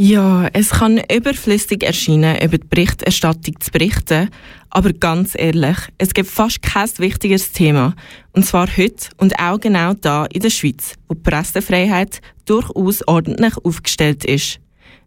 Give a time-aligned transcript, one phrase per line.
[0.00, 4.30] Ja, es kann überflüssig erscheinen, über die Berichterstattung zu berichten,
[4.70, 7.96] aber ganz ehrlich, es gibt fast kein wichtigeres Thema.
[8.30, 13.54] Und zwar heute und auch genau da in der Schweiz, wo die Pressefreiheit durchaus ordentlich
[13.64, 14.60] aufgestellt ist.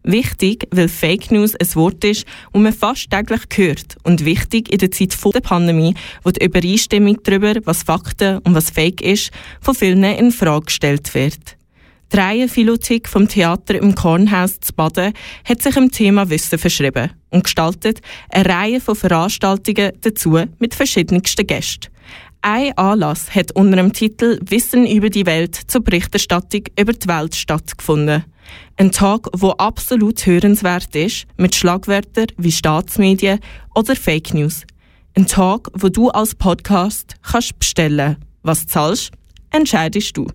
[0.03, 3.95] Wichtig, weil Fake News ein Wort ist, das man fast täglich hört.
[4.03, 8.55] Und wichtig in der Zeit vor der Pandemie, wo die Übereinstimmung darüber, was Fakten und
[8.55, 9.31] was Fake ist,
[9.61, 11.60] von vielen in Frage gestellt wird.
[12.11, 15.13] Die Reihenphilotik vom Theater im Kornhaus zu Baden
[15.45, 21.47] hat sich im Thema Wissen verschrieben und gestaltet eine Reihe von Veranstaltungen dazu mit verschiedensten
[21.47, 21.89] Gästen.
[22.41, 27.33] Ein Anlass hat unter dem Titel Wissen über die Welt zur Berichterstattung über die Welt
[27.33, 28.25] stattgefunden.
[28.75, 33.39] Ein Tag, wo absolut hörenswert ist, mit Schlagwörtern wie Staatsmedien
[33.73, 34.63] oder Fake News.
[35.15, 38.17] Ein Tag, wo du als Podcast kannst bestellen.
[38.43, 39.11] Was zahlst,
[39.51, 40.27] entscheidest du.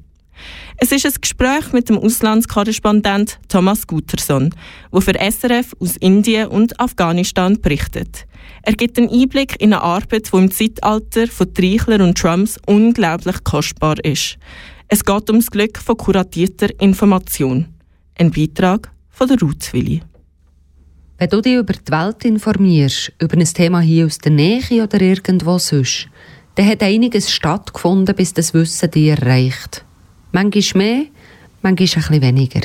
[0.77, 4.55] Es ist ein Gespräch mit dem Auslandskorrespondent Thomas Guterson,
[4.93, 8.27] der für SRF aus Indien und Afghanistan berichtet.
[8.63, 13.43] Er gibt einen Einblick in eine Arbeit, die im Zeitalter von Treichler und Trumps unglaublich
[13.45, 14.39] kostbar ist.
[14.89, 17.67] Es geht um das Glück von kuratierter Information.
[18.19, 20.03] Ein Beitrag von der Ruthwilli.
[21.19, 25.01] Wenn du dich über die Welt informierst, über ein Thema hier aus der Nähe oder
[25.01, 26.09] irgendwo sonst,
[26.57, 29.86] dann hat einiges stattgefunden, bis das Wissen dir erreicht.
[30.37, 31.05] Manchmal mehr,
[31.63, 32.61] manchmal ein weniger.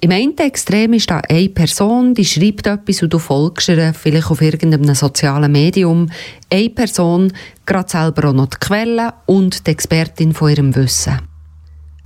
[0.00, 4.30] Im einen Extrem ist da eine Person, die schreibt etwas und du folgst ihr, vielleicht
[4.30, 6.08] auf irgendeinem sozialen Medium.
[6.48, 7.32] Eine Person,
[7.64, 11.22] gerade selber auch noch die Quelle und die Expertin von ihrem Wissen.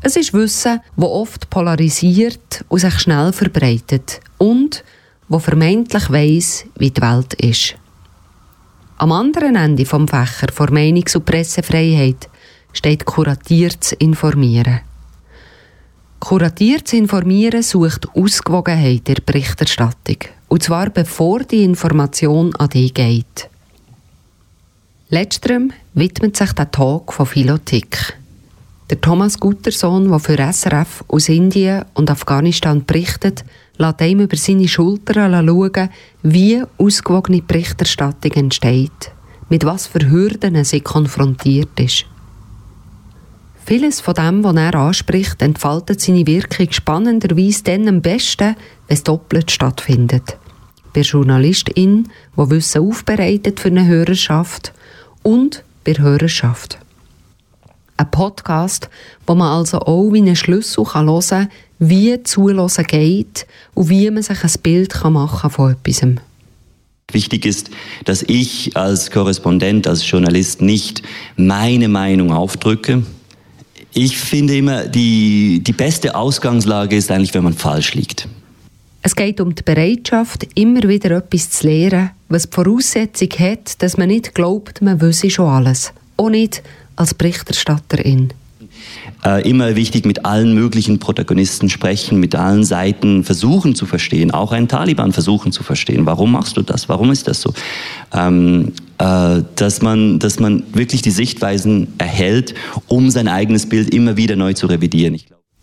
[0.00, 4.82] Es ist Wissen, das oft polarisiert und sich schnell verbreitet und
[5.28, 7.74] wo vermeintlich weiss, wie die Welt ist.
[8.96, 12.30] Am anderen Ende vom Fächer vor Meinungs- und Pressefreiheit
[12.72, 14.80] steht kuratiert zu informieren.
[16.20, 20.18] Kuratiert zu informieren sucht Ausgewogenheit der Berichterstattung.
[20.48, 23.48] Und zwar bevor die Information an dich geht.
[25.08, 28.16] Letzterem widmet sich der Talk von Philotik.
[28.90, 33.44] Der Thomas Guttersohn, der für SRF aus Indien und Afghanistan berichtet,
[33.78, 35.88] lässt ihm über seine Schulter schauen,
[36.22, 39.12] wie ausgewogene Berichterstattung entsteht,
[39.48, 42.04] mit was für Hürden sie konfrontiert ist.
[43.70, 48.56] Vieles von dem, was er anspricht, entfaltet seine Wirkung spannenderweise dann am besten,
[48.88, 50.38] wenn es doppelt stattfindet.
[50.92, 54.72] Bei Journalistin, die Wissen aufbereitet für eine Hörerschaft
[55.22, 56.80] und bei Hörerschaft.
[57.96, 58.90] Ein Podcast,
[59.24, 61.48] wo man also auch wie einen Schlüssel hören kann,
[61.78, 66.04] wie Zulassen geht und wie man sich ein Bild machen kann von etwas.
[67.12, 67.70] Wichtig ist,
[68.04, 71.02] dass ich als Korrespondent, als Journalist nicht
[71.36, 73.04] meine Meinung aufdrücke,
[73.92, 78.28] ich finde immer, die, die beste Ausgangslage ist eigentlich, wenn man falsch liegt.
[79.02, 83.96] Es geht um die Bereitschaft, immer wieder etwas zu lernen, was die Voraussetzung hat, dass
[83.96, 85.92] man nicht glaubt, man wüsste schon alles.
[86.18, 86.62] Auch nicht
[86.96, 88.34] als Berichterstatterin.
[89.24, 94.52] Äh, immer wichtig, mit allen möglichen Protagonisten sprechen, mit allen Seiten versuchen zu verstehen, auch
[94.52, 96.06] einen Taliban versuchen zu verstehen.
[96.06, 96.88] Warum machst du das?
[96.88, 97.52] Warum ist das so?
[98.12, 102.54] Ähm, äh, dass, man, dass man wirklich die Sichtweisen erhält,
[102.86, 105.18] um sein eigenes Bild immer wieder neu zu revidieren.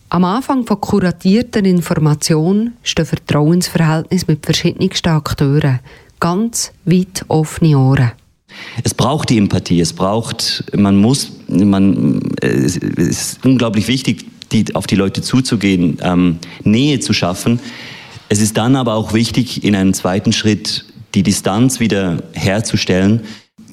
[0.09, 5.81] Am Anfang von kuratierter Information stehen Vertrauensverhältnisse mit verschiedensten Akteuren.
[6.19, 8.11] Ganz weit offene Ohren.
[8.83, 14.87] Es braucht die Empathie, es braucht, man muss, man, es ist unglaublich wichtig, die, auf
[14.87, 17.59] die Leute zuzugehen, ähm, Nähe zu schaffen.
[18.29, 20.85] Es ist dann aber auch wichtig, in einem zweiten Schritt
[21.17, 23.21] die Distanz wieder herzustellen,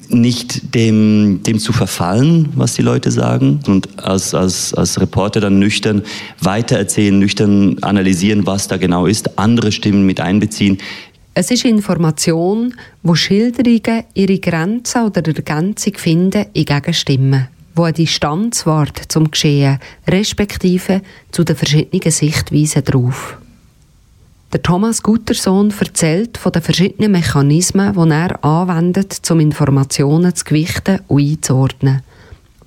[0.09, 5.59] nicht dem, dem zu verfallen, was die Leute sagen und als, als, als Reporter dann
[5.59, 6.01] nüchtern
[6.41, 10.79] weitererzählen, nüchtern analysieren, was da genau ist, andere Stimmen mit einbeziehen.
[11.35, 12.73] Es ist Information,
[13.03, 19.77] wo Schilderungen ihre Grenzen oder Ergänzung finden in Gegenstimmen, wo eine Distanz wahrt zum Geschehen,
[20.07, 21.01] respektive
[21.31, 23.37] zu den verschiedenen Sichtweisen darauf.
[24.55, 31.01] Der Thomas Gutersohn erzählt von den verschiedenen Mechanismen, die er anwendet, um Informationen zu gewichten
[31.09, 32.03] und einzuordnen.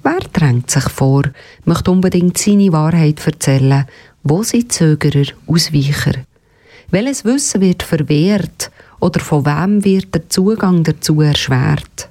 [0.02, 1.22] Wer drängt sich vor,
[1.64, 3.86] möchte unbedingt seine Wahrheit erzählen?
[4.22, 6.12] Wo sind Zögerer, Ausweicher?
[6.90, 8.70] Welches Wissen wird verwehrt
[9.00, 12.10] oder von wem wird der Zugang dazu erschwert?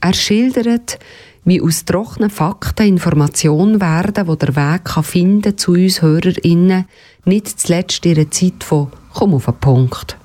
[0.00, 0.98] Er schildert,
[1.46, 6.86] wie aus trockenen Fakten Informationen werden, wo der Weg kann finden zu uns HörerInnen,
[7.24, 10.18] nicht zuletzt einer Zeit von «Komm auf den Punkt».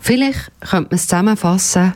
[0.00, 1.94] Vielleicht könnte man es zusammenfassen,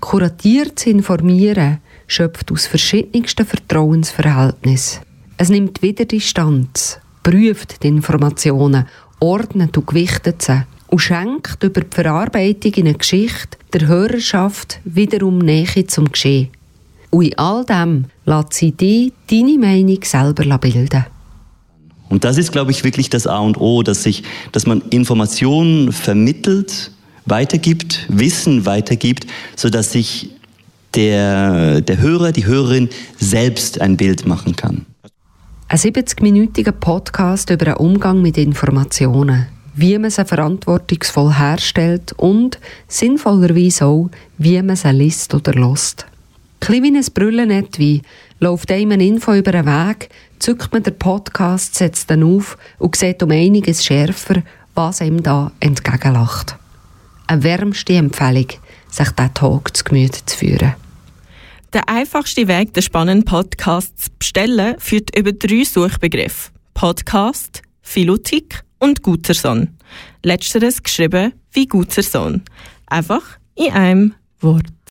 [0.00, 5.02] kuratiert zu informieren schöpft aus verschiedensten Vertrauensverhältnissen.
[5.36, 8.86] Es nimmt wieder Distanz, prüft die Informationen
[9.20, 15.38] ordnet und gewichtet sie und schenkt über die Verarbeitung in einer Geschichte der Hörerschaft wiederum
[15.38, 16.48] Nähe zum Geschehen.
[17.10, 21.04] Und in all dem lässt sie dich deine Meinung selber bilden.
[22.08, 25.92] Und das ist, glaube ich, wirklich das A und O, dass, sich, dass man Informationen
[25.92, 26.90] vermittelt,
[27.26, 30.30] weitergibt, Wissen weitergibt, sodass sich
[30.94, 34.86] der, der Hörer, die Hörerin selbst ein Bild machen kann.
[35.68, 39.46] Ein 70-minütiger Podcast über den Umgang mit Informationen,
[39.76, 42.58] wie man sie verantwortungsvoll herstellt und
[42.88, 46.06] sinnvollerweise auch, wie man sie liest oder lost.
[46.68, 48.02] Ein wie ein Brüllen wie
[48.38, 50.08] läuft einem eine Info über den Weg,
[50.38, 54.42] zückt man den Podcast, setzt dann auf und sieht um einiges schärfer,
[54.74, 56.56] was ihm da entgegenlacht.
[57.26, 58.46] Eine wärmste Empfehlung,
[58.88, 60.74] sich diesen Talk zu Gemüte zu führen.
[61.72, 66.50] Der einfachste Weg, den spannenden Podcast zu bestellen, führt über drei Suchbegriffe.
[66.74, 69.76] Podcast, Philotik und guter Sohn.
[70.22, 72.42] Letzteres geschrieben wie guter Sohn.
[72.86, 73.22] Einfach
[73.54, 74.79] in einem Wort.